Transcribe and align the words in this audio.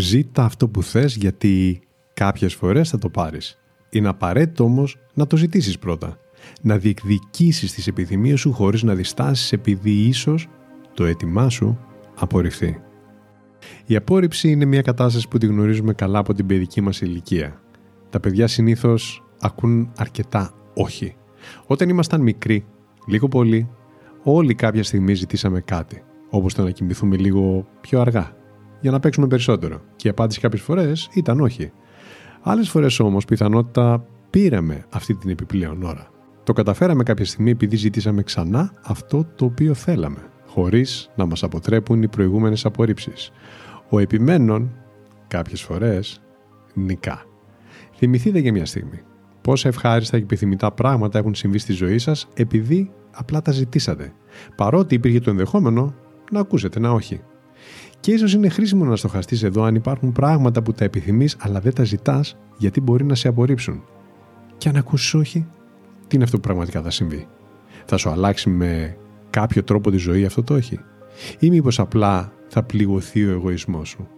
Ζήτα 0.00 0.44
αυτό 0.44 0.68
που 0.68 0.82
θες 0.82 1.16
γιατί 1.16 1.80
κάποιες 2.14 2.54
φορές 2.54 2.90
θα 2.90 2.98
το 2.98 3.08
πάρεις. 3.08 3.58
Είναι 3.90 4.08
απαραίτητο 4.08 4.64
όμως 4.64 4.96
να 5.14 5.26
το 5.26 5.36
ζητήσεις 5.36 5.78
πρώτα. 5.78 6.18
Να 6.62 6.78
διεκδικήσεις 6.78 7.72
τις 7.72 7.86
επιθυμίες 7.86 8.40
σου 8.40 8.52
χωρίς 8.52 8.82
να 8.82 8.94
διστάσεις 8.94 9.52
επειδή 9.52 9.90
ίσως 9.90 10.48
το 10.94 11.04
έτοιμά 11.04 11.48
σου 11.48 11.78
απορριφθεί. 12.14 12.80
Η 13.86 13.96
απόρριψη 13.96 14.50
είναι 14.50 14.64
μια 14.64 14.82
κατάσταση 14.82 15.28
που 15.28 15.38
τη 15.38 15.46
γνωρίζουμε 15.46 15.92
καλά 15.92 16.18
από 16.18 16.34
την 16.34 16.46
παιδική 16.46 16.80
μας 16.80 17.00
ηλικία. 17.00 17.60
Τα 18.10 18.20
παιδιά 18.20 18.46
συνήθως 18.46 19.24
ακούν 19.40 19.92
αρκετά 19.96 20.52
όχι. 20.74 21.14
Όταν 21.66 21.88
ήμασταν 21.88 22.20
μικροί, 22.20 22.64
λίγο 23.06 23.28
πολύ, 23.28 23.68
όλοι 24.22 24.54
κάποια 24.54 24.82
στιγμή 24.82 25.14
ζητήσαμε 25.14 25.60
κάτι, 25.60 26.02
όπως 26.30 26.54
το 26.54 26.62
να 26.62 26.70
κοιμηθούμε 26.70 27.16
λίγο 27.16 27.66
πιο 27.80 28.00
αργά, 28.00 28.36
για 28.80 28.90
να 28.90 29.00
παίξουμε 29.00 29.26
περισσότερο. 29.26 29.80
Και 29.96 30.06
η 30.06 30.10
απάντηση 30.10 30.40
κάποιες 30.40 30.62
φορές 30.62 31.08
ήταν 31.12 31.40
όχι. 31.40 31.72
Άλλες 32.42 32.68
φορές 32.68 33.00
όμως 33.00 33.24
πιθανότητα 33.24 34.04
πήραμε 34.30 34.84
αυτή 34.90 35.14
την 35.14 35.30
επιπλέον 35.30 35.82
ώρα. 35.82 36.08
Το 36.44 36.52
καταφέραμε 36.52 37.02
κάποια 37.02 37.24
στιγμή 37.24 37.50
επειδή 37.50 37.76
ζητήσαμε 37.76 38.22
ξανά 38.22 38.72
αυτό 38.82 39.26
το 39.34 39.44
οποίο 39.44 39.74
θέλαμε, 39.74 40.30
χωρίς 40.46 41.10
να 41.16 41.26
μας 41.26 41.42
αποτρέπουν 41.42 42.02
οι 42.02 42.08
προηγούμενες 42.08 42.64
απορρίψεις. 42.64 43.30
Ο 43.88 43.98
επιμένων, 43.98 44.70
κάποιες 45.28 45.62
φορές, 45.62 46.20
νικά. 46.74 47.22
Θυμηθείτε 47.96 48.38
για 48.38 48.52
μια 48.52 48.66
στιγμή 48.66 49.02
πόσα 49.48 49.68
ευχάριστα 49.68 50.16
και 50.16 50.22
επιθυμητά 50.22 50.72
πράγματα 50.72 51.18
έχουν 51.18 51.34
συμβεί 51.34 51.58
στη 51.58 51.72
ζωή 51.72 51.98
σας 51.98 52.28
επειδή 52.34 52.90
απλά 53.10 53.42
τα 53.42 53.52
ζητήσατε. 53.52 54.12
Παρότι 54.56 54.94
υπήρχε 54.94 55.20
το 55.20 55.30
ενδεχόμενο 55.30 55.94
να 56.30 56.40
ακούσετε 56.40 56.78
ένα 56.78 56.92
όχι. 56.92 57.20
Και 58.00 58.12
ίσως 58.12 58.32
είναι 58.34 58.48
χρήσιμο 58.48 58.84
να 58.84 58.96
στοχαστεί 58.96 59.38
εδώ 59.42 59.62
αν 59.62 59.74
υπάρχουν 59.74 60.12
πράγματα 60.12 60.62
που 60.62 60.72
τα 60.72 60.84
επιθυμείς 60.84 61.36
αλλά 61.38 61.60
δεν 61.60 61.74
τα 61.74 61.84
ζητάς 61.84 62.36
γιατί 62.56 62.80
μπορεί 62.80 63.04
να 63.04 63.14
σε 63.14 63.28
απορρίψουν. 63.28 63.82
Και 64.56 64.68
αν 64.68 64.76
ακούσει 64.76 65.16
όχι, 65.16 65.46
τι 66.06 66.14
είναι 66.14 66.24
αυτό 66.24 66.36
που 66.36 66.42
πραγματικά 66.42 66.82
θα 66.82 66.90
συμβεί; 66.90 67.26
Θα 67.84 67.96
σου 67.96 68.10
αλλάξει 68.10 68.50
με 68.50 68.96
κάποιο 69.30 69.64
τρόπο 69.64 69.90
τη 69.90 69.96
ζωή 69.96 70.24
αυτό 70.24 70.42
το 70.42 70.54
όχι; 70.54 70.80
Ή 71.38 71.50
μήπως 71.50 71.78
απλά 71.78 72.32
θα 72.48 72.62
πληγωθεί 72.62 73.26
ο 73.26 73.30
εγωισμός 73.30 73.88
σου; 73.88 74.08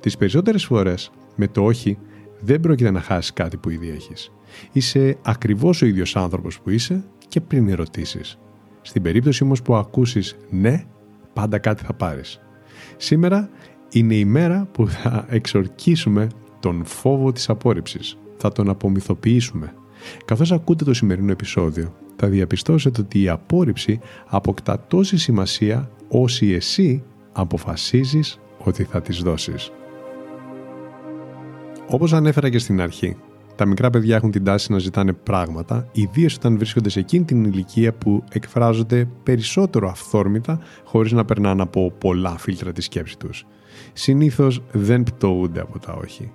Τις 0.00 0.16
περισσότερες 0.16 0.64
φορές 0.64 1.10
με 1.36 1.48
το 1.48 1.64
όχι 1.64 1.98
δεν 2.40 2.60
πρόκειται 2.60 2.90
να 2.90 3.00
χάσεις 3.00 3.32
κάτι 3.32 3.56
που 3.56 3.70
ήδη 3.70 3.88
έχεις. 3.88 4.32
Είσαι 4.72 5.18
ακριβώς 5.22 5.82
ο 5.82 5.86
ίδιος 5.86 6.16
άνθρωπος 6.16 6.60
που 6.60 6.70
είσαι 6.70 7.04
και 7.28 7.40
πριν 7.40 7.68
ερωτήσεις. 7.68 8.38
Στην 8.80 9.02
περίπτωση 9.02 9.42
όμως 9.42 9.62
που 9.62 9.76
ακούσεις 9.76 10.36
ναι, 10.50 10.84
πάντα 11.32 11.58
κάτι 11.58 11.84
θα 11.84 11.92
πάρεις. 11.92 12.40
Σήμερα 12.96 13.50
είναι 13.90 14.14
η 14.14 14.24
μέρα 14.24 14.68
που 14.72 14.88
θα 14.88 15.26
εξορκίσουμε 15.28 16.28
τον 16.60 16.84
φόβο 16.84 17.32
της 17.32 17.48
απόρριψης. 17.48 18.18
Θα 18.36 18.52
τον 18.52 18.68
απομυθοποιήσουμε. 18.68 19.74
Καθώς 20.24 20.52
ακούτε 20.52 20.84
το 20.84 20.94
σημερινό 20.94 21.30
επεισόδιο, 21.30 21.94
θα 22.16 22.28
διαπιστώσετε 22.28 23.00
ότι 23.00 23.22
η 23.22 23.28
απόρριψη 23.28 24.00
αποκτά 24.26 24.84
τόση 24.88 25.16
σημασία 25.18 25.90
όσοι 26.08 26.52
εσύ 26.52 27.02
αποφασίζεις 27.32 28.40
ότι 28.58 28.84
θα 28.84 29.00
τις 29.00 29.22
δώσεις. 29.22 29.72
Όπως 31.88 32.12
ανέφερα 32.12 32.50
και 32.50 32.58
στην 32.58 32.80
αρχή, 32.80 33.16
τα 33.58 33.66
μικρά 33.66 33.90
παιδιά 33.90 34.16
έχουν 34.16 34.30
την 34.30 34.44
τάση 34.44 34.72
να 34.72 34.78
ζητάνε 34.78 35.12
πράγματα, 35.12 35.88
ιδίως 35.92 36.34
όταν 36.34 36.56
βρίσκονται 36.56 36.88
σε 36.88 37.00
εκείνη 37.00 37.24
την 37.24 37.44
ηλικία 37.44 37.92
που 37.92 38.24
εκφράζονται 38.32 39.08
περισσότερο 39.22 39.88
αυθόρμητα 39.88 40.58
χωρίς 40.84 41.12
να 41.12 41.24
περνάνε 41.24 41.62
από 41.62 41.92
πολλά 41.98 42.38
φίλτρα 42.38 42.72
της 42.72 42.84
σκέψης 42.84 43.16
τους. 43.16 43.46
Συνήθως 43.92 44.62
δεν 44.72 45.02
πτωούνται 45.02 45.60
από 45.60 45.78
τα 45.78 45.92
όχι. 45.92 46.32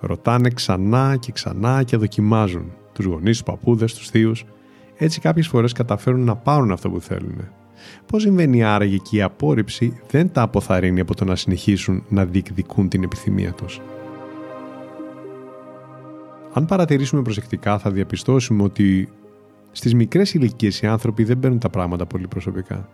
Ρωτάνε 0.00 0.50
ξανά 0.50 1.16
και 1.16 1.32
ξανά 1.32 1.82
και 1.82 1.96
δοκιμάζουν 1.96 2.72
τους 2.92 3.04
γονείς, 3.04 3.36
τους 3.36 3.42
παππούδες, 3.42 3.94
τους 3.94 4.08
θείους. 4.08 4.44
Έτσι, 4.96 5.20
κάποιες 5.20 5.46
φορές 5.46 5.72
καταφέρουν 5.72 6.24
να 6.24 6.36
πάρουν 6.36 6.72
αυτό 6.72 6.90
που 6.90 7.00
θέλουν. 7.00 7.48
Πώς 8.06 8.22
συμβαίνει 8.22 8.64
άραγε 8.64 8.96
και 8.96 9.16
η 9.16 9.22
απόρριψη 9.22 10.00
δεν 10.10 10.32
τα 10.32 10.42
αποθαρρύνει 10.42 11.00
από 11.00 11.14
το 11.14 11.24
να 11.24 11.36
συνεχίσουν 11.36 12.04
να 12.08 12.24
διεκδικούν 12.24 12.88
την 12.88 13.02
επιθυμία 13.02 13.52
τους; 13.52 13.80
Αν 16.56 16.66
παρατηρήσουμε 16.66 17.22
προσεκτικά 17.22 17.78
θα 17.78 17.90
διαπιστώσουμε 17.90 18.62
ότι 18.62 19.08
στις 19.72 19.94
μικρές 19.94 20.34
ηλικίες 20.34 20.80
οι 20.80 20.86
άνθρωποι 20.86 21.24
δεν 21.24 21.38
παίρνουν 21.38 21.58
τα 21.58 21.70
πράγματα 21.70 22.06
πολύ 22.06 22.28
προσωπικά. 22.28 22.88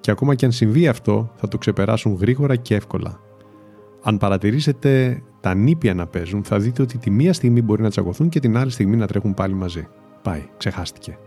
Και 0.00 0.10
ακόμα 0.10 0.34
και 0.34 0.44
αν 0.44 0.52
συμβεί 0.52 0.88
αυτό 0.88 1.32
θα 1.36 1.48
το 1.48 1.58
ξεπεράσουν 1.58 2.14
γρήγορα 2.14 2.56
και 2.56 2.74
εύκολα. 2.74 3.20
Αν 4.02 4.18
παρατηρήσετε 4.18 5.22
τα 5.40 5.54
νήπια 5.54 5.94
να 5.94 6.06
παίζουν 6.06 6.44
θα 6.44 6.58
δείτε 6.58 6.82
ότι 6.82 6.98
τη 6.98 7.10
μία 7.10 7.32
στιγμή 7.32 7.62
μπορεί 7.62 7.82
να 7.82 7.90
τσακωθούν 7.90 8.28
και 8.28 8.40
την 8.40 8.56
άλλη 8.56 8.70
στιγμή 8.70 8.96
να 8.96 9.06
τρέχουν 9.06 9.34
πάλι 9.34 9.54
μαζί. 9.54 9.88
Πάει, 10.22 10.48
ξεχάστηκε. 10.56 11.18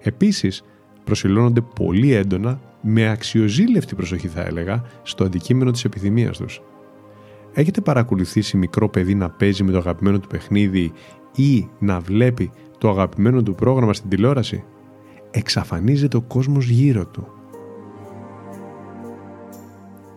Επίσης, 0.00 0.62
προσιλώνονται 1.04 1.60
πολύ 1.60 2.12
έντονα, 2.12 2.60
με 2.82 3.08
αξιοζήλευτη 3.08 3.94
προσοχή 3.94 4.28
θα 4.28 4.40
έλεγα, 4.40 4.82
στο 5.02 5.24
αντικείμενο 5.24 5.70
της 5.70 5.84
επιθυμίας 5.84 6.36
τους. 6.36 6.60
Έχετε 7.52 7.80
παρακολουθήσει 7.80 8.56
μικρό 8.56 8.88
παιδί 8.88 9.14
να 9.14 9.30
παίζει 9.30 9.62
με 9.62 9.72
το 9.72 9.78
αγαπημένο 9.78 10.18
του 10.18 10.28
παιχνίδι 10.28 10.92
ή 11.34 11.68
να 11.78 12.00
βλέπει 12.00 12.50
το 12.78 12.90
αγαπημένο 12.90 13.42
του 13.42 13.54
πρόγραμμα 13.54 13.92
στην 13.92 14.10
τηλεόραση; 14.10 14.64
Εξαφανίζεται 15.30 16.16
ο 16.16 16.20
κόσμος 16.20 16.68
γύρω 16.68 17.06
του. 17.06 17.26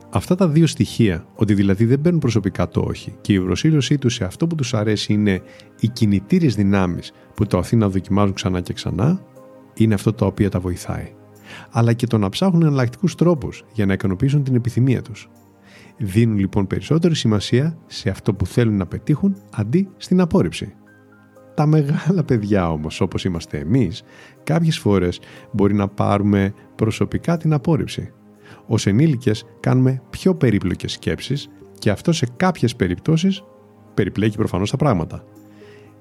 Αυτά 0.09 0.35
τα 0.35 0.47
δύο 0.47 0.67
στοιχεία, 0.67 1.25
ότι 1.35 1.53
δηλαδή 1.53 1.85
δεν 1.85 2.01
παίρνουν 2.01 2.19
προσωπικά 2.19 2.67
το 2.67 2.81
όχι 2.87 3.15
και 3.21 3.33
η 3.33 3.39
προσήλωσή 3.39 3.97
τους 3.97 4.13
σε 4.13 4.23
αυτό 4.23 4.47
που 4.47 4.55
τους 4.55 4.73
αρέσει 4.73 5.13
είναι 5.13 5.41
οι 5.79 5.87
κινητήριες 5.87 6.55
δυνάμεις 6.55 7.11
που 7.35 7.45
το 7.45 7.57
αφήνουν 7.57 7.85
να 7.85 7.91
δοκιμάζουν 7.91 8.33
ξανά 8.33 8.61
και 8.61 8.73
ξανά, 8.73 9.21
είναι 9.73 9.93
αυτό 9.93 10.13
το 10.13 10.25
οποίο 10.25 10.49
τα 10.49 10.59
βοηθάει. 10.59 11.13
Αλλά 11.71 11.93
και 11.93 12.07
το 12.07 12.17
να 12.17 12.29
ψάχνουν 12.29 12.61
εναλλακτικούς 12.61 13.15
τρόπους 13.15 13.63
για 13.73 13.85
να 13.85 13.93
ικανοποιήσουν 13.93 14.43
την 14.43 14.55
επιθυμία 14.55 15.01
τους. 15.01 15.29
Δίνουν 16.05 16.37
λοιπόν 16.37 16.67
περισσότερη 16.67 17.15
σημασία 17.15 17.77
σε 17.85 18.09
αυτό 18.09 18.33
που 18.33 18.45
θέλουν 18.45 18.77
να 18.77 18.85
πετύχουν 18.85 19.35
αντί 19.51 19.89
στην 19.97 20.21
απόρριψη. 20.21 20.75
Τα 21.55 21.65
μεγάλα 21.65 22.23
παιδιά 22.23 22.71
όμως 22.71 23.01
όπως 23.01 23.25
είμαστε 23.25 23.57
εμείς 23.57 24.03
κάποιες 24.43 24.77
φορές 24.77 25.19
μπορεί 25.51 25.73
να 25.73 25.87
πάρουμε 25.87 26.53
προσωπικά 26.75 27.37
την 27.37 27.53
απόρριψη. 27.53 28.11
Ως 28.67 28.87
ενήλικες 28.87 29.45
κάνουμε 29.59 30.01
πιο 30.09 30.35
περίπλοκες 30.35 30.91
σκέψεις 30.91 31.49
και 31.79 31.89
αυτό 31.89 32.11
σε 32.11 32.27
κάποιες 32.37 32.75
περιπτώσεις 32.75 33.43
περιπλέκει 33.93 34.37
προφανώς 34.37 34.71
τα 34.71 34.77
πράγματα. 34.77 35.23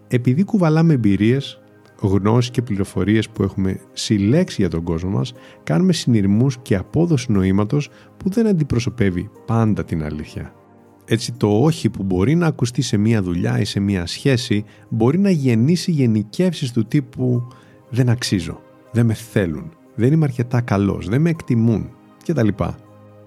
Επειδή 0.08 0.44
κουβαλάμε 0.44 0.92
εμπειρίες 0.92 1.61
γνώση 2.08 2.50
και 2.50 2.62
πληροφορίες 2.62 3.28
που 3.28 3.42
έχουμε 3.42 3.80
συλλέξει 3.92 4.56
για 4.60 4.70
τον 4.70 4.82
κόσμο 4.82 5.10
μας, 5.10 5.32
κάνουμε 5.62 5.92
συνειρμούς 5.92 6.58
και 6.62 6.76
απόδοση 6.76 7.32
νοήματος 7.32 7.88
που 8.16 8.30
δεν 8.30 8.46
αντιπροσωπεύει 8.46 9.30
πάντα 9.46 9.84
την 9.84 10.04
αλήθεια. 10.04 10.54
Έτσι 11.04 11.32
το 11.32 11.62
όχι 11.62 11.90
που 11.90 12.02
μπορεί 12.02 12.34
να 12.34 12.46
ακουστεί 12.46 12.82
σε 12.82 12.96
μία 12.96 13.22
δουλειά 13.22 13.60
ή 13.60 13.64
σε 13.64 13.80
μία 13.80 14.06
σχέση 14.06 14.64
μπορεί 14.88 15.18
να 15.18 15.30
γεννήσει 15.30 15.90
γενικεύσεις 15.90 16.72
του 16.72 16.84
τύπου 16.84 17.48
«δεν 17.90 18.08
αξίζω», 18.08 18.60
«δεν 18.92 19.06
με 19.06 19.14
θέλουν», 19.14 19.72
«δεν 19.94 20.12
είμαι 20.12 20.24
αρκετά 20.24 20.60
καλός», 20.60 21.08
«δεν 21.08 21.20
με 21.20 21.30
εκτιμούν» 21.30 21.90
κτλ. 22.26 22.48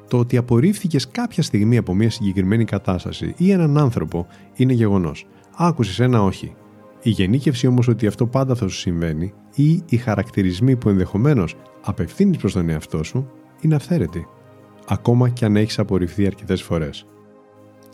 Το 0.08 0.20
ότι 0.20 0.38
απορρίφθηκες 0.38 1.08
κάποια 1.08 1.44
στιγμή 1.44 1.78
από 1.78 1.94
μια 1.94 2.10
συγκεκριμένη 2.10 2.66
κατάσταση 2.66 3.34
ή 3.38 3.52
έναν 3.52 3.78
άνθρωπο 3.78 4.28
είναι 4.56 4.74
γεγονός. 4.74 5.28
Άκουσες 5.58 6.00
ένα 6.00 6.24
όχι 6.24 6.56
η 7.06 7.10
γενίκευση 7.10 7.68
όμως 7.68 7.88
ότι 7.88 8.08
αυτό 8.08 8.28
πάντα 8.28 8.56
θα 8.56 8.68
σου 8.68 8.78
συμβαίνει 8.78 9.34
ή 9.56 9.84
οι 9.90 9.98
χαρακτηρισμοί 9.98 10.76
που 10.76 10.90
ενδεχομένως 10.90 11.56
απευθύνεις 11.82 12.38
προς 12.38 12.54
τον 12.54 12.70
εαυτό 12.70 13.04
σου 13.04 13.28
είναι 13.62 13.76
αυθαίρετοι, 13.76 14.28
ακόμα 14.88 15.30
και 15.30 15.46
αν 15.46 15.56
έχεις 15.56 15.80
απορριφθεί 15.80 16.26
αρκετές 16.26 16.62
φορές. 16.62 17.06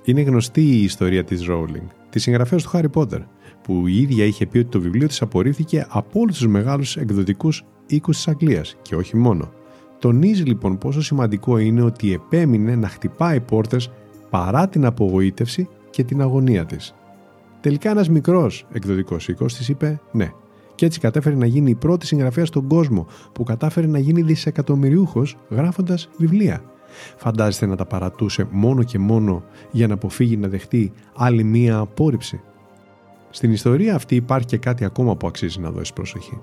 Είναι 0.04 0.22
γνωστή 0.22 0.62
η 0.62 0.84
ιστορία 0.84 1.24
της 1.24 1.46
Rowling, 1.50 1.88
της 2.10 2.22
συγγραφέας 2.22 2.63
του 2.63 2.69
Harry 2.74 2.90
Potter, 2.94 3.19
που 3.63 3.88
η 3.88 4.02
ίδια 4.02 4.25
είχε 4.25 4.46
πει 4.46 4.58
ότι 4.58 4.69
το 4.69 4.81
βιβλίο 4.81 5.08
της 5.08 5.22
απορρίφθηκε 5.22 5.86
από 5.90 6.19
όλους 6.19 6.38
τους 6.38 6.48
μεγάλους 6.48 6.98
εκδοτικούς 6.98 7.66
οίκους 7.88 8.16
της 8.16 8.28
Αγγλίας 8.28 8.75
και 8.81 8.96
όχι 8.96 9.18
μόνο. 9.18 9.52
Τονίζει 10.00 10.44
λοιπόν 10.44 10.78
πόσο 10.78 11.02
σημαντικό 11.02 11.57
είναι 11.57 11.81
ότι 11.81 12.14
επέμεινε 12.14 12.75
να 12.75 12.88
χτυπάει 12.88 13.40
πόρτες 13.40 13.92
παρά 14.30 14.69
την 14.69 14.86
απογοήτευση 14.86 15.68
και 15.90 16.04
την 16.04 16.22
αγωνία 16.22 16.66
της. 16.66 16.96
Τελικά 17.62 17.90
ένας 17.90 18.10
μικρός 18.10 18.66
εκδοτικός 18.72 19.28
οίκος 19.28 19.54
της 19.54 19.69
είπε 19.69 20.02
ναι 20.12 20.31
και 20.75 20.86
έτσι 20.86 21.00
κατέφερε 21.00 21.36
να 21.36 21.46
γίνει 21.46 21.69
η 21.69 21.75
πρώτη 21.75 22.06
συγγραφέα 22.06 22.46
στον 22.46 22.68
κόσμο 22.68 23.08
που 23.31 23.44
κατάφερε 23.44 23.88
να 23.88 24.00
γίνει 24.00 24.22
δισεκατομμυριούχος 24.22 25.38
γράφοντας 25.50 26.10
βιβλία. 26.18 26.63
Φαντάζεστε 27.18 27.66
να 27.66 27.75
τα 27.75 27.86
παρατούσε 27.86 28.48
μόνο 28.52 28.84
και 28.84 29.00
μόνο 29.00 29.44
για 29.72 29.88
να 29.88 29.94
αποφύγει 29.94 30.38
να 30.38 30.48
δεχτεί 30.48 30.92
άλλη 31.16 31.44
μία 31.44 31.78
απόρριψη. 31.78 32.42
Στην 33.30 33.52
ιστορία 33.52 33.96
αυτή 33.96 34.16
υπάρχει 34.16 34.48
και 34.48 34.57
κάτι 34.57 34.86
ακόμα 34.86 35.16
που 35.16 35.28
αξίζει 35.28 35.60
να 35.60 35.72
δώσει 35.72 35.94
προσοχή. 35.94 36.40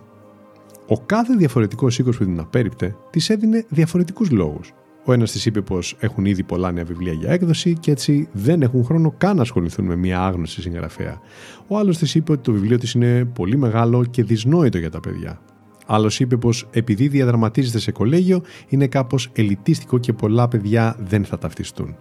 Ο 0.89 1.01
κάθε 1.01 1.35
διαφορετικός 1.35 1.99
οίκος 1.99 2.17
που 2.17 2.25
την 2.25 2.41
απέριπτε 2.41 2.97
της 3.11 3.31
έδινε 3.31 3.65
διαφορετικούς 3.69 4.31
λόγους. 4.31 4.73
Ο 5.09 5.13
ένας 5.13 5.33
της 5.33 5.47
είπε 5.47 5.61
πως 5.61 5.97
έχουν 5.99 6.25
ήδη 6.25 6.43
πολλά 6.43 6.73
νέα 6.73 6.85
βιβλία 6.85 7.13
για 7.13 7.31
έκδοση 7.31 7.73
και 7.81 7.91
έτσι 7.91 8.29
δεν 8.33 8.63
έχουν 8.63 8.85
χρόνο 8.85 9.15
καν 9.19 9.37
να 9.37 9.43
ασχοληθούν 9.43 9.85
με 9.85 9.97
μια 9.97 10.21
άγνωστη 10.21 10.61
συγγραφέα. 10.61 11.21
Ο 11.67 11.79
άλλος 11.79 11.99
της 11.99 12.15
είπε 12.15 12.33
ότι 12.33 12.43
το 12.43 12.53
βιβλίο 12.53 12.79
της 12.79 12.93
είναι 12.93 13.25
πολύ 13.25 13.57
μεγάλο 13.57 14.05
και 14.05 14.23
δυσνόητο 14.23 14.79
για 14.79 14.91
τα 14.91 15.01
παιδιά. 15.01 15.41
Άλλος 15.87 16.21
είπε 16.21 16.37
πως 16.37 16.69
επειδή 16.71 17.09
διαδραματίζεται 17.09 17.79
σε 17.79 17.93
κολέγιο 17.93 18.43
είναι 18.69 18.87
κάπως 18.87 19.31
ελιτίστικο 19.33 19.99
και 19.99 20.13
πολλά 20.13 20.49
παιδιά 20.49 20.97
δεν 20.99 21.25
θα 21.25 21.39
ταυτιστούν. 21.39 21.97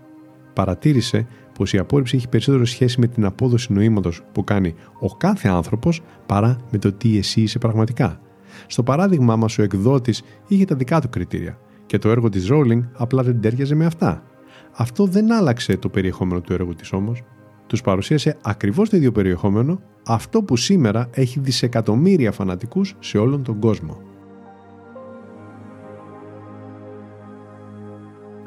Παρατήρησε 0.54 1.28
πως 1.54 1.74
η 1.74 1.78
απόρριψη 1.78 2.16
έχει 2.16 2.28
περισσότερο 2.28 2.66
σχέση 2.66 3.00
με 3.00 3.08
την 3.08 3.26
απόδοση 3.26 3.74
νοήματος 3.74 4.22
που 4.32 4.44
κάνει 4.44 4.74
ο 5.00 5.16
κάθε 5.16 5.48
άνθρωπος 5.48 6.02
παρά 6.26 6.58
με 6.72 6.78
το 6.78 6.92
τι 6.92 7.18
εσύ 7.18 7.42
είσαι 7.42 7.58
πραγματικά. 7.58 8.20
Στο 8.68 8.84
παράδειγμά 8.84 9.36
μας, 9.36 9.58
ο 9.58 9.64
εκδότης 9.64 10.22
είχε 10.48 10.66
τα 10.66 10.76
δικά 10.76 11.02
του 11.02 11.10
κριτήρια 11.10 11.58
και 11.88 11.98
το 11.98 12.10
έργο 12.10 12.30
της 12.30 12.48
Rowling 12.52 12.82
απλά 12.94 13.24
δεν 13.24 13.42
τέριαζε 13.42 13.76
με 13.76 13.86
αυτά. 13.86 14.24
Αυτό 14.72 15.06
δεν 15.06 15.32
άλλαξε 15.32 15.78
το 15.78 15.90
περιεχόμενο 15.90 16.42
του 16.42 16.54
έργου 16.54 16.74
της 16.74 16.94
όμως. 16.94 17.22
Τους 17.68 17.82
παρουσίασε 17.82 18.38
ακριβώς 18.42 18.90
το 18.90 18.98
ίδιο 18.98 19.12
περιεχόμενο, 19.12 19.82
αυτό 20.08 20.44
που 20.44 20.56
σήμερα 20.56 21.10
έχει 21.12 21.40
δισεκατομμύρια 21.40 22.32
φανατικούς 22.32 22.96
σε 23.00 23.18
όλον 23.18 23.44
τον 23.44 23.60
κόσμο. 23.60 24.02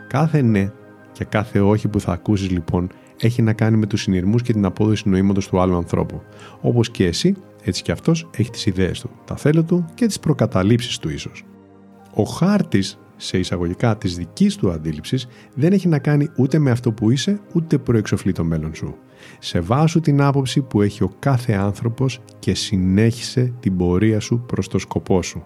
Κάθε 0.08 0.42
ναι 0.42 0.72
και 1.12 1.25
κάθε 1.25 1.60
όχι 1.60 1.88
που 1.88 2.00
θα 2.00 2.12
ακούσεις 2.12 2.50
λοιπόν 2.50 2.88
έχει 3.20 3.42
να 3.42 3.52
κάνει 3.52 3.76
με 3.76 3.87
τους 3.87 4.00
συνειρμούς 4.00 4.42
και 4.42 4.52
την 4.52 4.64
απόδοση 4.64 5.08
νοήματος 5.08 5.48
του 5.48 5.60
άλλου 5.60 5.76
ανθρώπου. 5.76 6.22
Όπως 6.60 6.90
και 6.90 7.06
εσύ, 7.06 7.34
έτσι 7.62 7.82
και 7.82 7.92
αυτός 7.92 8.31
έχει 8.37 8.50
τις 8.50 8.66
ιδέες 8.66 9.00
του, 9.00 9.10
τα 9.25 9.37
θέλω 9.37 9.62
του 9.64 9.84
και 9.94 10.06
τις 10.06 10.20
προκαταλήψεις 10.20 10.98
του 10.98 11.08
ίσως. 11.08 11.44
Ο 12.14 12.22
χάρτης 12.22 12.98
σε 13.20 13.38
εισαγωγικά 13.38 13.96
της 13.96 14.17
δικής 14.17 14.56
του 14.56 14.70
αντίληψης 14.70 15.26
δεν 15.55 15.72
έχει 15.72 15.88
να 15.88 15.99
κάνει 15.99 16.31
ούτε 16.37 16.58
με 16.58 16.70
αυτό 16.70 16.93
που 16.93 17.11
είσαι 17.11 17.40
ούτε 17.55 17.78
προεξοφλεί 17.78 18.32
το 18.32 18.44
μέλλον 18.44 18.75
σου. 18.75 18.94
Σε 19.38 19.61
βάσου 19.61 20.00
την 20.00 20.22
άποψη 20.22 20.61
που 20.61 20.82
έχει 20.82 21.02
ο 21.02 21.12
κάθε 21.19 21.52
άνθρωπος 21.52 22.20
και 22.38 22.55
συνέχισε 22.55 23.55
την 23.61 23.76
πορεία 23.76 24.20
σου 24.20 24.44
προς 24.46 24.69
το 24.69 24.78
σκοπό 24.78 25.22
σου. 25.22 25.43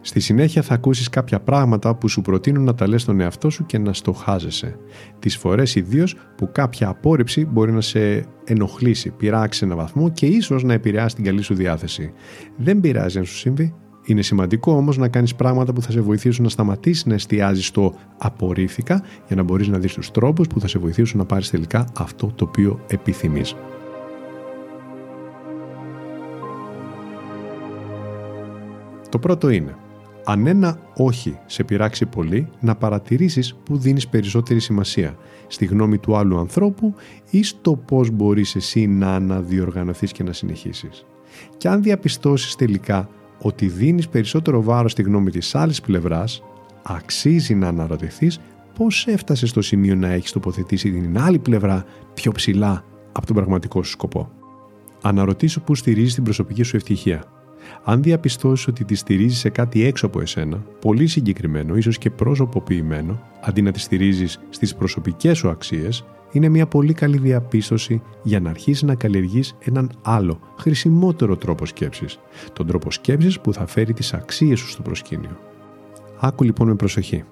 Στη 0.00 0.20
συνέχεια 0.20 0.62
θα 0.62 0.74
ακούσεις 0.74 1.08
κάποια 1.08 1.40
πράγματα 1.40 1.94
που 1.94 2.08
σου 2.08 2.20
προτείνουν 2.20 2.64
να 2.64 2.74
τα 2.74 2.88
λες 2.88 3.02
στον 3.02 3.20
εαυτό 3.20 3.50
σου 3.50 3.66
και 3.66 3.78
να 3.78 3.92
στοχάζεσαι. 3.92 4.76
Τις 5.18 5.36
φορές 5.36 5.74
ιδίως 5.74 6.16
που 6.36 6.48
κάποια 6.52 6.88
απόρριψη 6.88 7.44
μπορεί 7.44 7.72
να 7.72 7.80
σε 7.80 8.24
ενοχλήσει, 8.44 9.10
πειράξει 9.10 9.64
ένα 9.64 9.76
βαθμό 9.76 10.08
και 10.08 10.26
ίσως 10.26 10.62
να 10.62 10.72
επηρεάσει 10.72 11.14
την 11.14 11.24
καλή 11.24 11.42
σου 11.42 11.54
διάθεση. 11.54 12.12
Δεν 12.56 12.80
πειράζει 12.80 13.18
αν 13.18 13.24
σου 13.24 13.36
συμβεί. 13.36 13.74
Είναι 14.06 14.22
σημαντικό 14.22 14.72
όμως 14.72 14.96
να 14.96 15.08
κάνεις 15.08 15.34
πράγματα 15.34 15.72
που 15.72 15.82
θα 15.82 15.90
σε 15.90 16.00
βοηθήσουν 16.00 16.44
να 16.44 16.50
σταματήσεις 16.50 17.06
να 17.06 17.14
εστιάζεις 17.14 17.66
στο 17.66 17.94
απορρίφθηκα 18.18 19.02
για 19.26 19.36
να 19.36 19.42
μπορείς 19.42 19.68
να 19.68 19.78
δεις 19.78 19.92
τους 19.92 20.10
τρόπους 20.10 20.46
που 20.46 20.60
θα 20.60 20.68
σε 20.68 20.78
βοηθήσουν 20.78 21.18
να 21.18 21.24
πάρεις 21.24 21.50
τελικά 21.50 21.86
αυτό 21.98 22.32
το 22.34 22.44
οποίο 22.44 22.80
επιθυμείς. 22.86 23.54
Το 29.08 29.18
πρώτο 29.18 29.48
είναι 29.50 29.76
αν 30.24 30.46
ένα 30.46 30.78
όχι 30.96 31.38
σε 31.46 31.64
πειράξει 31.64 32.06
πολύ, 32.06 32.48
να 32.60 32.74
παρατηρήσεις 32.74 33.54
που 33.64 33.76
δίνεις 33.76 34.08
περισσότερη 34.08 34.60
σημασία, 34.60 35.16
στη 35.46 35.64
γνώμη 35.64 35.98
του 35.98 36.16
άλλου 36.16 36.38
ανθρώπου 36.38 36.94
ή 37.30 37.42
στο 37.42 37.76
πώς 37.76 38.10
μπορείς 38.10 38.54
εσύ 38.54 38.86
να 38.86 39.14
αναδιοργανωθείς 39.14 40.12
και 40.12 40.22
να 40.22 40.32
συνεχίσεις. 40.32 41.04
Και 41.56 41.68
αν 41.68 41.82
διαπιστώσεις 41.82 42.54
τελικά 42.54 43.08
ότι 43.44 43.66
δίνεις 43.66 44.08
περισσότερο 44.08 44.62
βάρος 44.62 44.92
στη 44.92 45.02
γνώμη 45.02 45.30
της 45.30 45.54
άλλης 45.54 45.80
πλευράς, 45.80 46.42
αξίζει 46.82 47.54
να 47.54 47.68
αναρωτηθείς 47.68 48.40
πώς 48.78 49.06
έφτασες 49.06 49.48
στο 49.48 49.62
σημείο 49.62 49.94
να 49.94 50.08
έχεις 50.08 50.32
τοποθετήσει 50.32 50.90
την 50.90 51.18
άλλη 51.18 51.38
πλευρά 51.38 51.84
πιο 52.14 52.32
ψηλά 52.32 52.84
από 53.12 53.26
τον 53.26 53.36
πραγματικό 53.36 53.82
σου 53.82 53.90
σκοπό. 53.90 54.30
Αναρωτήσου 55.02 55.62
που 55.62 55.74
στηρίζεις 55.74 56.14
την 56.14 56.22
προσωπική 56.22 56.62
σου 56.62 56.76
ευτυχία 56.76 57.24
αν 57.84 58.02
διαπιστώσεις 58.02 58.66
ότι 58.66 58.84
τη 58.84 58.94
στηρίζεις 58.94 59.38
σε 59.38 59.48
κάτι 59.48 59.84
έξω 59.84 60.06
από 60.06 60.20
εσένα, 60.20 60.56
πολύ 60.80 61.06
συγκεκριμένο, 61.06 61.76
ίσως 61.76 61.98
και 61.98 62.10
προσωποποιημένο, 62.10 63.22
αντί 63.42 63.62
να 63.62 63.70
τη 63.72 63.80
στηρίζεις 63.80 64.40
στις 64.50 64.74
προσωπικές 64.74 65.38
σου 65.38 65.48
αξίες, 65.48 66.04
είναι 66.34 66.48
μια 66.48 66.66
πολύ 66.66 66.92
καλή 66.92 67.18
διαπίστωση 67.18 68.02
για 68.22 68.40
να 68.40 68.50
αρχίσεις 68.50 68.82
να 68.82 68.94
καλλιεργείς 68.94 69.56
έναν 69.60 69.90
άλλο, 70.02 70.40
χρησιμότερο 70.58 71.36
τρόπο 71.36 71.66
σκέψης. 71.66 72.18
Τον 72.52 72.66
τρόπο 72.66 72.90
σκέψης 72.90 73.40
που 73.40 73.52
θα 73.52 73.66
φέρει 73.66 73.92
τις 73.92 74.14
αξίες 74.14 74.58
σου 74.58 74.68
στο 74.68 74.82
προσκήνιο. 74.82 75.38
Άκου 76.20 76.44
λοιπόν 76.44 76.68
με 76.68 76.74
προσοχή. 76.74 77.24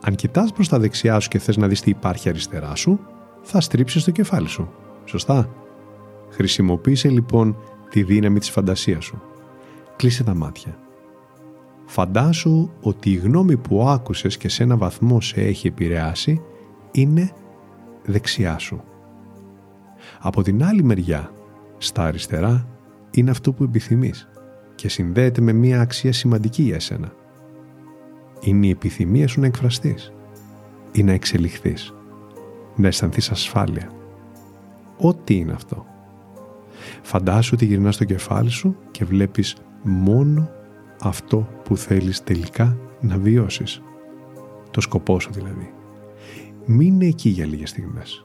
Αν 0.00 0.14
κοιτάς 0.14 0.52
προς 0.52 0.68
τα 0.68 0.78
δεξιά 0.78 1.20
σου 1.20 1.28
και 1.28 1.38
θες 1.38 1.56
να 1.56 1.68
δεις 1.68 1.80
τι 1.80 1.90
υπάρχει 1.90 2.28
αριστερά 2.28 2.74
σου, 2.74 3.00
θα 3.42 3.60
στρίψεις 3.60 4.04
το 4.04 4.10
κεφάλι 4.10 4.48
σου. 4.48 4.68
Σωστά; 5.04 5.50
Χρησιμοποίησε 6.30 7.08
λοιπόν 7.08 7.56
τη 7.90 8.02
δύναμη 8.02 8.38
της 8.38 8.50
φαντασίας 8.50 9.04
σου. 9.04 9.22
Κλείσε 9.96 10.24
τα 10.24 10.34
μάτια. 10.34 10.78
Φαντάσου 11.86 12.70
ότι 12.80 13.10
η 13.10 13.14
γνώμη 13.14 13.56
που 13.56 13.88
άκουσες 13.88 14.36
και 14.36 14.48
σε 14.48 14.62
ένα 14.62 14.76
βαθμό 14.76 15.20
σε 15.20 15.40
έχει 15.40 15.66
επηρεάσει 15.66 16.42
είναι 16.92 17.32
δεξιά 18.08 18.58
σου. 18.58 18.82
Από 20.20 20.42
την 20.42 20.64
άλλη 20.64 20.82
μεριά, 20.82 21.32
στα 21.78 22.04
αριστερά, 22.04 22.68
είναι 23.10 23.30
αυτό 23.30 23.52
που 23.52 23.64
επιθυμείς 23.64 24.28
και 24.74 24.88
συνδέεται 24.88 25.40
με 25.40 25.52
μία 25.52 25.80
αξία 25.80 26.12
σημαντική 26.12 26.62
για 26.62 26.74
εσένα. 26.74 27.12
Είναι 28.40 28.66
η 28.66 28.70
επιθυμία 28.70 29.28
σου 29.28 29.40
να 29.40 29.46
εκφραστείς 29.46 30.12
ή 30.92 31.02
να 31.02 31.12
εξελιχθείς, 31.12 31.94
να 32.76 32.86
αισθανθείς 32.86 33.30
ασφάλεια. 33.30 33.90
Ό,τι 34.98 35.34
είναι 35.34 35.52
αυτό. 35.52 35.86
Φαντάσου 37.02 37.50
ότι 37.54 37.64
γυρνάς 37.64 37.96
το 37.96 38.04
κεφάλι 38.04 38.50
σου 38.50 38.76
και 38.90 39.04
βλέπεις 39.04 39.56
μόνο 39.82 40.50
αυτό 41.00 41.48
που 41.64 41.76
θέλεις 41.76 42.22
τελικά 42.22 42.76
να 43.00 43.18
βιώσεις. 43.18 43.82
Το 44.70 44.80
σκοπό 44.80 45.20
σου 45.20 45.32
δηλαδή. 45.32 45.72
Μείνε 46.70 47.06
εκεί 47.06 47.28
για 47.28 47.46
λίγες 47.46 47.70
στιγμές. 47.70 48.24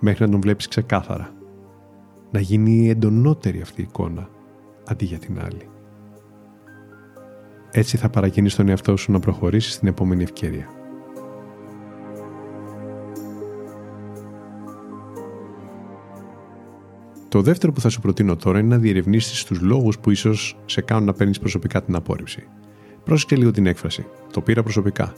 Μέχρι 0.00 0.24
να 0.24 0.30
τον 0.30 0.40
βλέπεις 0.40 0.68
ξεκάθαρα. 0.68 1.34
Να 2.30 2.40
γίνει 2.40 2.88
εντονότερη 2.88 3.60
αυτή 3.60 3.80
η 3.80 3.86
εικόνα 3.88 4.28
αντί 4.86 5.04
για 5.04 5.18
την 5.18 5.40
άλλη. 5.40 5.68
Έτσι 7.70 7.96
θα 7.96 8.08
παρακινείς 8.08 8.54
τον 8.54 8.68
εαυτό 8.68 8.96
σου 8.96 9.12
να 9.12 9.18
προχωρήσεις 9.18 9.72
στην 9.72 9.88
επόμενη 9.88 10.22
ευκαιρία. 10.22 10.66
Το 17.28 17.42
δεύτερο 17.42 17.72
που 17.72 17.80
θα 17.80 17.88
σου 17.88 18.00
προτείνω 18.00 18.36
τώρα 18.36 18.58
είναι 18.58 18.68
να 18.68 18.78
διερευνήσεις 18.78 19.44
τους 19.44 19.60
λόγους 19.60 19.98
που 19.98 20.10
ίσως 20.10 20.58
σε 20.66 20.80
κάνουν 20.80 21.04
να 21.04 21.12
παίρνεις 21.12 21.38
προσωπικά 21.38 21.82
την 21.82 21.94
απόρριψη. 21.94 22.48
Πρόσεξε 23.04 23.36
λίγο 23.36 23.50
την 23.50 23.66
έκφραση. 23.66 24.06
Το 24.32 24.40
πήρα 24.40 24.62
προσωπικά. 24.62 25.14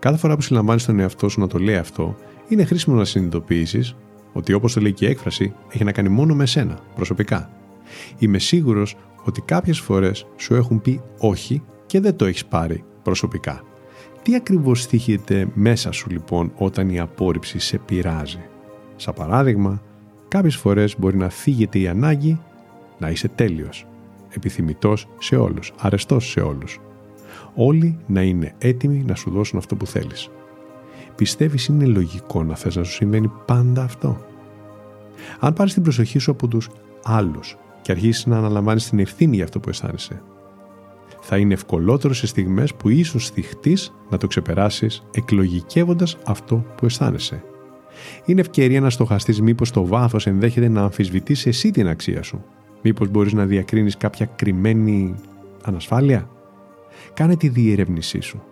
Κάθε 0.00 0.16
φορά 0.16 0.34
που 0.34 0.42
συλλαμβάνεις 0.42 0.84
τον 0.84 0.98
εαυτό 0.98 1.28
σου 1.28 1.40
να 1.40 1.46
το 1.46 1.58
λέει 1.58 1.76
αυτό, 1.76 2.16
είναι 2.48 2.64
χρήσιμο 2.64 2.96
να 2.96 3.04
συνειδητοποιήσεις 3.04 3.96
ότι 4.32 4.52
όπως 4.52 4.72
το 4.72 4.80
λέει 4.80 4.92
και 4.92 5.06
η 5.06 5.08
έκφραση, 5.08 5.54
έχει 5.68 5.84
να 5.84 5.92
κάνει 5.92 6.08
μόνο 6.08 6.34
με 6.34 6.46
σένα, 6.46 6.78
προσωπικά. 6.94 7.50
Είμαι 8.18 8.38
σίγουρος 8.38 8.96
ότι 9.24 9.40
κάποιες 9.40 9.80
φορές 9.80 10.26
σου 10.36 10.54
έχουν 10.54 10.80
πει 10.80 11.00
όχι 11.18 11.62
και 11.86 12.00
δεν 12.00 12.16
το 12.16 12.24
έχεις 12.24 12.46
πάρει 12.46 12.84
προσωπικά. 13.02 13.62
Τι 14.22 14.34
ακριβώς 14.34 14.82
στοιχείται 14.82 15.48
μέσα 15.54 15.92
σου 15.92 16.10
λοιπόν 16.10 16.52
όταν 16.56 16.88
η 16.88 16.98
απόρριψη 16.98 17.58
σε 17.58 17.78
πειράζει; 17.78 18.40
Σαν 18.96 19.14
παράδειγμα, 19.14 19.82
Κάποιες 20.30 20.56
φορές 20.56 20.98
μπορεί 20.98 21.16
να 21.16 21.28
φύγεται 21.28 21.78
η 21.78 21.88
ανάγκη 21.88 22.40
να 22.98 23.10
είσαι 23.10 23.28
τέλειος, 23.28 23.86
επιθυμητός 24.28 25.08
σε 25.18 25.36
όλους, 25.36 25.72
αρεστός 25.78 26.30
σε 26.30 26.40
όλους. 26.40 26.80
Όλοι 27.54 27.98
να 28.06 28.22
είναι 28.22 28.54
έτοιμοι 28.58 29.04
να 29.06 29.14
σου 29.14 29.30
δώσουν 29.30 29.58
αυτό 29.58 29.76
που 29.76 29.86
θέλεις. 29.86 30.30
Πιστεύεις 31.14 31.66
είναι 31.66 31.84
λογικό 31.84 32.42
να 32.44 32.54
θες 32.56 32.76
να 32.76 32.82
σου 32.82 32.92
συμβαίνει 32.92 33.30
πάντα 33.46 33.82
αυτό; 33.82 34.18
Αν 35.40 35.52
πάρεις 35.52 35.74
την 35.74 35.82
προσοχή 35.82 36.18
σου 36.18 36.30
από 36.30 36.48
τους 36.48 36.68
άλλους 37.02 37.56
και 37.82 37.92
αρχίσεις 37.92 38.26
να 38.26 38.36
αναλαμβάνεις 38.36 38.88
την 38.88 38.98
ευθύνη 38.98 39.34
για 39.34 39.44
αυτό 39.44 39.60
που 39.60 39.68
αισθάνεσαι, 39.68 40.22
Θα 41.20 41.36
είναι 41.36 41.54
ευκολότερο 41.54 42.14
σε 42.14 42.26
στιγμές 42.26 42.74
που 42.74 42.88
ίσως 42.88 43.30
θυχτείς 43.30 43.92
να 44.10 44.16
το 44.16 44.26
ξεπεράσεις 44.26 45.02
εκλογικεύοντας 45.14 46.16
αυτό 46.24 46.64
που 46.76 46.86
αισθάνεσαι. 46.86 47.42
Είναι 48.24 48.40
ευκαιρία 48.40 48.80
να 48.80 48.90
στοχαστείς 48.90 49.40
μήπως 49.40 49.70
το 49.70 49.86
βάθος 49.86 50.26
ενδέχεται 50.26 50.68
να 50.68 50.82
αμφισβητήσει 50.82 51.48
εσύ 51.48 51.70
την 51.70 51.88
αξία 51.88 52.22
σου. 52.22 52.44
Μήπως 52.82 53.08
μπορείς 53.08 53.32
να 53.32 53.44
διακρίνεις 53.44 53.96
κάποια 53.96 54.26
κρυμμένη 54.26 55.14
ανασφάλεια; 55.64 56.28
Κάνε 57.14 57.36
τη 57.36 57.48
διερεύνησή 57.48 58.20
σου 58.20 58.42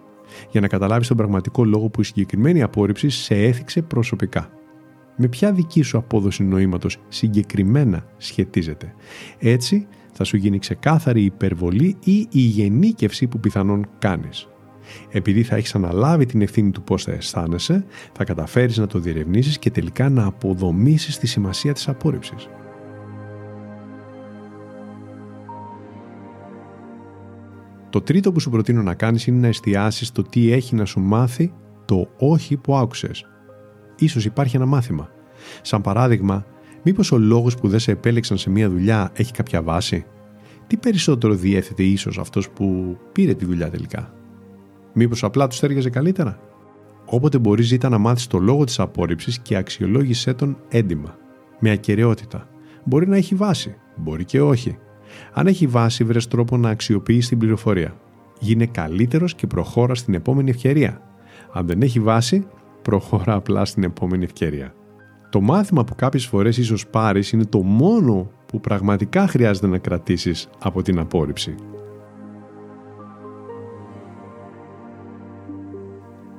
για 0.50 0.61
να 0.61 0.68
καταλάβεις 0.68 1.09
τον 1.09 1.16
πραγματικό 1.16 1.64
λόγο 1.64 1.88
που 1.88 2.00
η 2.00 2.04
συγκεκριμένη 2.04 2.62
απόρριψη 2.62 3.09
σε 3.09 3.35
έθιξε 3.35 3.83
προσωπικά. 3.83 4.50
Με 5.16 5.28
ποια 5.28 5.52
δική 5.52 5.83
σου 5.83 5.99
απόδοση 5.99 6.42
νοήματος 6.42 6.99
συγκεκριμένα 7.09 8.04
σχετίζεται. 8.16 8.95
Έτσι 9.38 9.87
θα 10.12 10.25
σου 10.25 10.37
γίνει 10.37 10.59
ξεκάθαρη 10.59 11.21
η 11.21 11.25
υπερβολή 11.25 11.97
ή 12.04 12.28
η 12.30 12.40
γενίκευση 12.40 13.26
που 13.26 13.40
πιθανόν 13.40 13.87
κάνεις. 13.99 14.49
Επειδή 15.11 15.42
θα 15.42 15.57
έχεις 15.57 15.75
αναλάβει 15.75 16.26
την 16.26 16.42
ευθύνη 16.42 16.71
του 16.71 16.83
πώς 16.83 17.04
θα 17.04 17.12
αισθάνεσαι, 17.12 17.85
θα 18.12 18.25
καταφέρεις 18.25 18.76
να 18.76 18.87
το 18.87 18.99
διερευνήσεις 18.99 19.59
και 19.59 19.71
τελικά 19.71 20.09
να 20.09 20.25
αποδομήσεις 20.25 21.18
τη 21.18 21.26
σημασία 21.26 21.73
της 21.73 21.88
απόρριψης. 21.88 22.49
Το 27.90 28.00
τρίτο 28.00 28.33
που 28.33 28.40
σου 28.40 28.50
προτείνω 28.50 28.83
να 28.83 28.95
κάνεις 28.95 29.26
είναι 29.26 29.40
να 29.40 29.47
εστιάσεις 29.47 30.12
το 30.12 30.23
τι 30.23 30.52
έχει 30.52 30.75
να 30.75 30.85
σου 30.85 31.00
μάθει 31.00 31.52
το 31.85 32.09
όχι 32.18 32.57
που 32.57 32.76
άκουσες. 32.76 33.26
Ίσως 33.99 34.25
υπάρχει 34.25 34.57
ένα 34.57 34.66
μάθημα. 34.66 35.11
Σαν 35.62 35.80
παράδειγμα, 35.80 36.47
μήπως 36.83 37.12
ο 37.12 37.18
λόγος 37.18 37.54
που 37.54 37.68
δεν 37.68 37.78
σε 37.78 37.90
επέλεξαν 37.90 38.37
σε 38.38 38.50
μια 38.50 38.71
δουλειά 38.71 39.11
έχει 39.14 39.33
κάποια 39.33 39.62
βάση; 39.62 40.04
Τι 40.66 40.76
περισσότερο 40.76 41.35
διέθετε 41.35 41.83
ίσως 41.83 42.18
αυτός 42.18 42.50
που 42.50 42.97
πήρε 43.12 43.35
τη 43.35 43.45
δουλειά 43.45 43.71
τελικά; 43.71 44.12
Μήπως 44.92 45.25
απλά 45.25 45.47
τους 45.47 45.62
έργαζε 45.62 45.90
καλύτερα; 45.90 46.40
Όποτε 47.04 47.38
μπορείς 47.38 47.66
ζήτα 47.66 47.88
να 47.88 47.99
μάθεις 47.99 48.26
το 48.26 48.38
λόγο 48.38 48.64
της 48.64 48.78
απόρριψης 48.78 49.38
και 49.38 49.57
αξιολόγησέ 49.57 50.35
τον 50.35 50.59
έντιμα, 50.68 51.16
με 51.59 51.71
ακαιρεότητα. 51.71 52.49
Μπορεί 52.85 53.09
να 53.09 53.16
έχει 53.16 53.35
βάση, 53.35 53.76
μπορεί 53.97 54.25
και 54.25 54.40
όχι. 54.40 54.78
Αν 55.33 55.47
έχει 55.47 55.67
βάση, 55.67 56.05
βρες 56.05 56.29
τρόπο 56.29 56.57
να 56.57 56.71
αξιοποιήσει 56.71 57.29
την 57.29 57.38
πληροφορία. 57.38 57.95
Γίνε 58.41 58.67
καλύτερος 58.67 59.35
και 59.35 59.47
προχώρα 59.47 59.95
στην 59.95 60.15
επόμενη 60.15 60.50
ευκαιρία. 60.50 61.00
Αν 61.53 61.67
δεν 61.67 61.83
έχει 61.83 62.00
βάση, 62.00 62.47
προχώρα 62.83 63.35
απλά 63.35 63.65
στην 63.65 63.83
επόμενη 63.83 64.25
ευκαιρία. 64.25 64.75
Το 65.31 65.41
μάθημα 65.41 65.85
που 65.85 65.95
κάποιες 65.95 66.27
φορές 66.27 66.57
ίσως 66.57 66.87
πάρεις 66.87 67.33
είναι 67.33 67.45
το 67.45 67.62
μόνο 67.62 68.31
που 68.47 68.61
πραγματικά 68.61 69.27
χρειάζεται 69.27 69.67
να 69.67 69.79
κρατήσεις 69.79 70.49
από 70.59 70.83
την 70.83 70.99
απόρριψη. 70.99 71.55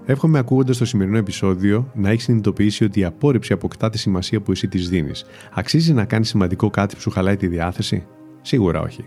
Εύχομαι 0.05 0.39
ακούγοντας 0.39 0.77
το 0.77 0.85
σημερινό 0.85 1.17
επεισόδιο 1.17 1.91
να 1.93 2.09
έχεις 2.09 2.23
συνειδητοποιήσει 2.23 2.83
ότι 2.83 2.99
η 2.99 3.03
απόρριψη 3.03 3.53
αποκτά 3.53 3.89
τη 3.89 3.97
σημασία 3.97 4.41
που 4.41 4.51
εσύ 4.51 4.67
της 4.67 4.89
δίνεις. 4.89 5.25
Αξίζει 5.53 5.93
να 5.93 6.05
κάνεις 6.05 6.29
σημαντικό 6.29 6.69
κάτι 6.69 6.95
που 6.95 7.01
σου 7.01 7.09
χαλάει 7.09 7.37
τη 7.37 7.47
διάθεση; 7.47 8.05
Σίγουρα 8.41 8.81
όχι. 8.81 9.05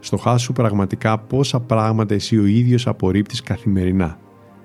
Στοχάσου 0.00 0.52
πραγματικά 0.52 1.18
πόσα 1.18 1.60
πράγματα 1.60 2.14
εσύ 2.14 2.38
ο 2.38 2.44
ίδιος 2.44 2.86
απορρίπτεις 2.86 3.42
καθημερινά. 3.42 4.18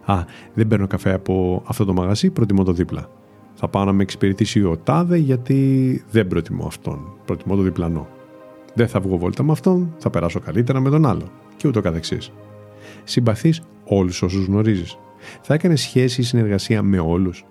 Α, 0.06 0.24
δεν 0.54 0.68
παίρνω 0.68 0.88
καφέ 0.88 1.14
από 1.14 1.64
αυτό 1.66 1.86
το 1.86 1.94
μαγαζί, 1.94 2.30
προτιμώ 2.30 2.64
το 2.64 2.72
δίπλα. 2.74 3.10
Θα 3.54 3.68
πάω 3.68 3.86
να 3.86 3.92
με 3.92 4.02
εξυπηρετήσει 4.02 4.64
ο 4.64 4.78
τάδε 4.78 5.18
γιατί 5.18 6.04
δεν 6.12 6.28
προτιμώ 6.28 6.66
αυτόν. 6.66 7.00
Προτιμώ 7.26 7.56
το 7.56 7.62
διπλανό. 7.62 8.08
Δεν 8.74 8.88
θα 8.88 9.00
βγω 9.00 9.18
βόλτα 9.18 9.44
με 9.44 9.52
αυτόν, 9.52 9.96
θα 9.98 10.10
περάσω 10.10 10.40
καλύτερα 10.40 10.80
με 10.80 10.90
τον 10.90 11.06
άλλο. 11.06 11.32
Και 11.58 11.68
ούτω 11.68 11.82
καθεξής. 11.82 12.32
Συμπαθείς 13.04 13.62
όλους 13.84 14.22
όσους 14.22 14.46
γνωρίζεις. 14.46 14.98
Θα 15.42 15.54
έκανες 15.54 15.82
σχέση 15.82 16.22
ή 16.22 16.24
συνεργασία 16.24 16.82
με 16.82 17.00
όλους. 17.00 17.46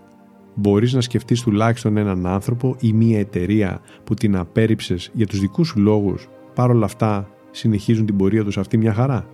Μπορείς 0.54 0.92
να 0.92 1.00
σκεφτείς 1.00 1.40
τουλάχιστον 1.40 1.96
έναν 1.96 2.26
άνθρωπο 2.26 2.76
ή 2.80 2.92
μία 2.92 3.18
εταιρεία 3.18 3.80
που 4.04 4.14
την 4.14 4.36
απέρριψες 4.36 5.10
για 5.12 5.26
τους 5.26 5.40
δικούς 5.40 5.68
σου 5.68 5.80
λόγους 5.80 6.28
παρόλα 6.58 6.84
αυτά 6.84 7.28
συνεχίζουν 7.50 8.06
την 8.06 8.16
πορεία 8.16 8.44
τους 8.44 8.58
αυτή 8.58 8.76
μια 8.76 8.94
χαρά. 8.94 9.26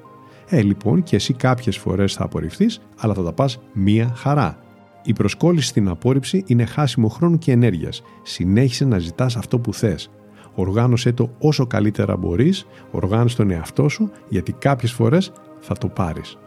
Ε, 0.48 0.62
λοιπόν, 0.62 1.02
και 1.02 1.16
εσύ 1.16 1.32
κάποιες 1.32 1.76
φορές 1.76 2.14
θα 2.14 2.24
απορριφθείς, 2.24 2.80
αλλά 2.98 3.14
θα 3.14 3.22
τα 3.22 3.32
πας 3.32 3.60
μια 3.72 4.12
χαρά. 4.14 4.58
Η 5.04 5.12
προσκόλληση 5.12 5.66
στην 5.66 5.88
απόρριψη 5.88 6.44
είναι 6.46 6.64
χάσιμο 6.64 7.08
χρόνου 7.08 7.38
και 7.38 7.52
ενέργειας. 7.52 8.02
Συνέχισε 8.22 8.84
να 8.84 8.98
ζητάς 8.98 9.36
αυτό 9.36 9.58
που 9.58 9.74
θες. 9.74 10.10
Οργάνωσέ 10.54 11.12
το 11.12 11.30
όσο 11.38 11.66
καλύτερα 11.66 12.16
μπορείς, 12.16 12.66
οργάνωσε 12.90 13.36
τον 13.36 13.50
εαυτό 13.50 13.88
σου, 13.88 14.10
γιατί 14.28 14.52
κάποιες 14.52 14.92
φορές 14.92 15.32
θα 15.60 15.74
το 15.74 15.88
πάρεις. 15.88 16.38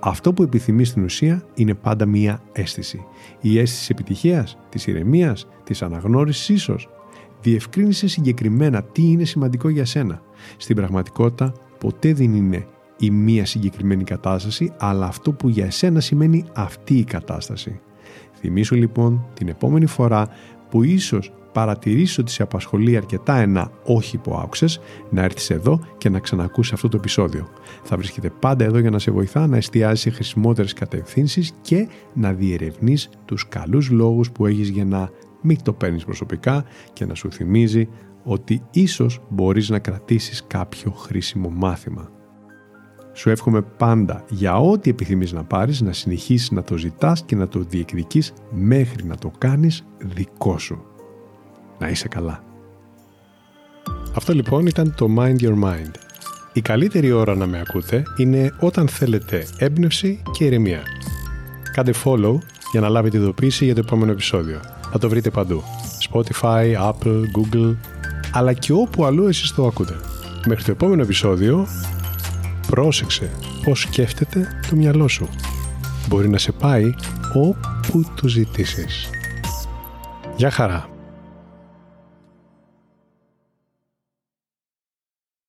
Αυτό 0.00 0.32
που 0.32 0.42
επιθυμείς 0.42 0.88
στην 0.88 1.04
ουσία 1.04 1.42
είναι 1.54 1.74
πάντα 1.74 2.06
μία 2.06 2.40
αίσθηση. 2.52 3.04
Η 3.40 3.58
αίσθηση 3.58 3.88
επιτυχίας, 3.90 4.58
της 4.68 4.86
ηρεμίας, 4.86 5.46
της 5.64 5.82
αναγνώρισης 5.82 6.48
ίσως, 6.48 6.88
διευκρίνησε 7.42 8.08
συγκεκριμένα 8.08 8.82
τι 8.82 9.02
είναι 9.02 9.24
σημαντικό 9.24 9.68
για 9.68 9.84
σένα. 9.84 10.22
Στην 10.56 10.76
πραγματικότητα 10.76 11.52
ποτέ 11.78 12.12
δεν 12.12 12.34
είναι 12.34 12.66
η 12.98 13.10
μία 13.10 13.46
συγκεκριμένη 13.46 14.04
κατάσταση, 14.04 14.72
αλλά 14.78 15.06
αυτό 15.06 15.32
που 15.32 15.48
για 15.48 15.64
εσένα 15.64 16.00
σημαίνει 16.00 16.44
αυτή 16.52 16.94
η 16.94 17.04
κατάσταση. 17.04 17.80
Θυμήσου 18.32 18.74
λοιπόν 18.74 19.26
την 19.34 19.48
επόμενη 19.48 19.86
φορά 19.86 20.28
που 20.70 20.82
ίσως 20.82 21.32
παρατηρήσεις 21.52 22.18
ότι 22.18 22.30
σε 22.30 22.42
απασχολεί 22.42 22.96
αρκετά 22.96 23.36
ένα 23.36 23.70
όχι 23.84 24.18
που 24.18 24.34
άκουσες, 24.34 24.80
να 25.10 25.22
έρθεις 25.22 25.50
εδώ 25.50 25.80
και 25.98 26.08
να 26.08 26.18
ξανακούσεις 26.18 26.72
αυτό 26.72 26.88
το 26.88 26.96
επεισόδιο. 26.96 27.48
Θα 27.82 27.96
βρίσκεται 27.96 28.30
πάντα 28.40 28.64
εδώ 28.64 28.78
για 28.78 28.90
να 28.90 28.98
σε 28.98 29.10
βοηθά 29.10 29.46
να 29.46 29.56
εστιάζεις 29.56 30.00
σε 30.00 30.10
χρησιμότερες 30.10 30.72
κατευθύνσεις 30.72 31.52
και 31.60 31.88
να 32.14 32.32
διερευνείς 32.32 33.08
τους 33.24 33.48
καλούς 33.48 33.90
λόγους 33.90 34.30
που 34.30 34.46
έχεις 34.46 34.68
για 34.68 34.84
να 34.84 35.10
μην 35.40 35.62
το 35.62 35.72
παίρνεις 35.72 36.04
προσωπικά 36.04 36.64
και 36.92 37.06
να 37.06 37.14
σου 37.14 37.32
θυμίζει 37.32 37.88
ότι 38.24 38.62
ίσως 38.70 39.20
μπορείς 39.28 39.68
να 39.68 39.78
κρατήσεις 39.78 40.44
κάποιο 40.46 40.90
χρήσιμο 40.90 41.48
μάθημα. 41.48 42.10
Σου 43.12 43.30
εύχομαι 43.30 43.62
πάντα 43.62 44.24
για 44.28 44.58
ό,τι 44.58 44.90
επιθυμείς 44.90 45.32
να 45.32 45.44
πάρεις 45.44 45.80
να 45.80 45.92
συνεχίσεις 45.92 46.50
να 46.50 46.62
το 46.62 46.76
ζητάς 46.76 47.24
και 47.24 47.36
να 47.36 47.48
το 47.48 47.60
διεκδικείς 47.60 48.32
μέχρι 48.50 49.04
να 49.04 49.16
το 49.16 49.32
κάνεις 49.38 49.84
δικό 49.98 50.58
σου. 50.58 50.82
Να 51.78 51.88
είσαι 51.88 52.08
καλά. 52.08 52.44
Αυτό 54.14 54.32
λοιπόν 54.32 54.66
ήταν 54.66 54.94
το 54.96 55.06
Mind 55.18 55.40
Your 55.40 55.62
Mind. 55.64 55.94
Η 56.52 56.60
καλύτερη 56.60 57.12
ώρα 57.12 57.34
να 57.34 57.46
με 57.46 57.60
ακούτε 57.60 58.02
είναι 58.16 58.54
όταν 58.60 58.88
θέλετε 58.88 59.46
έμπνευση 59.58 60.22
και 60.32 60.44
ηρεμία. 60.44 60.82
Κάντε 61.72 61.92
follow 62.04 62.38
για 62.72 62.80
να 62.80 62.88
λάβετε 62.88 63.16
ειδοποίηση 63.16 63.64
για 63.64 63.74
το 63.74 63.80
επόμενο 63.80 64.12
επεισόδιο 64.12 64.60
θα 64.92 64.98
το 64.98 65.08
βρείτε 65.08 65.30
παντού. 65.30 65.62
Spotify, 66.10 66.90
Apple, 66.90 67.22
Google, 67.36 67.76
αλλά 68.32 68.52
και 68.52 68.72
όπου 68.72 69.04
αλλού 69.04 69.26
εσείς 69.26 69.54
το 69.54 69.66
ακούτε. 69.66 69.96
Μέχρι 70.46 70.64
το 70.64 70.70
επόμενο 70.70 71.02
επεισόδιο, 71.02 71.66
πρόσεξε 72.66 73.30
πώς 73.64 73.80
σκέφτεται 73.80 74.48
το 74.70 74.76
μυαλό 74.76 75.08
σου. 75.08 75.28
Μπορεί 76.08 76.28
να 76.28 76.38
σε 76.38 76.52
πάει 76.52 76.94
όπου 77.34 78.12
το 78.20 78.28
ζητήσεις. 78.28 79.10
Γεια 80.36 80.50
χαρά! 80.50 80.97